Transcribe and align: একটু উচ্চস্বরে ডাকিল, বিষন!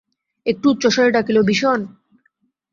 একটু 0.45 0.65
উচ্চস্বরে 0.69 1.11
ডাকিল, 1.11 1.37
বিষন! 1.41 1.79